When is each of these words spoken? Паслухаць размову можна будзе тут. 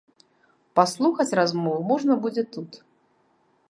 Паслухаць 0.79 1.37
размову 1.41 1.79
можна 1.93 2.13
будзе 2.25 2.43
тут. 2.57 2.85